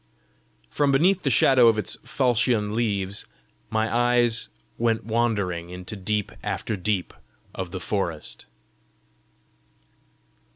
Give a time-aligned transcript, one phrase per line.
[0.71, 3.25] From beneath the shadow of its falchion leaves
[3.69, 7.13] my eyes went wandering into deep after deep
[7.53, 8.47] of the forest.